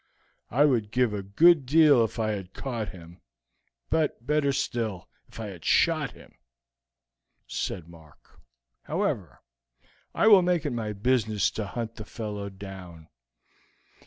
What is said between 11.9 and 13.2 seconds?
the fellow down.